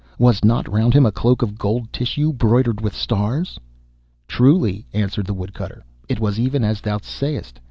Was 0.17 0.43
not 0.43 0.67
round 0.67 0.95
him 0.95 1.05
a 1.05 1.11
cloak 1.11 1.43
of 1.43 1.59
gold 1.59 1.93
tissue 1.93 2.33
broidered 2.33 2.81
with 2.81 2.95
stars?' 2.95 3.59
'Truly,' 4.27 4.87
answered 4.93 5.27
the 5.27 5.33
Woodcutter, 5.35 5.83
'it 6.09 6.19
was 6.19 6.39
even 6.39 6.63
as 6.63 6.81
thou 6.81 6.97
sayest. 6.97 7.59